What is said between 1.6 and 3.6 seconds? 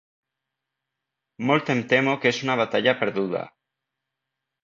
em temo que és una batalla perduda.